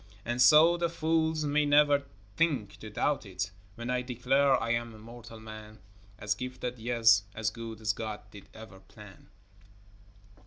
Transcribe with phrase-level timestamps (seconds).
[0.25, 2.05] And so the fools may never
[2.35, 5.77] think to doubt it, When I declare I am a moral man,
[6.17, 9.29] As gifted, yet as good as God did ever plan.